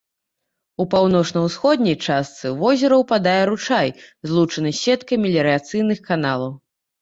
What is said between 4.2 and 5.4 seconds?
злучаны з сеткай